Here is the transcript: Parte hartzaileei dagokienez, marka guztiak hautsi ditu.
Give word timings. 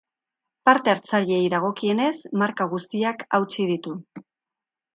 Parte 0.69 0.91
hartzaileei 0.93 1.43
dagokienez, 1.55 2.09
marka 2.45 2.69
guztiak 2.73 3.25
hautsi 3.41 3.69
ditu. 3.75 3.97